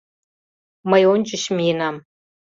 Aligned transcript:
Мый 0.89 1.03
ончыч 1.13 1.43
миенам. 1.55 1.95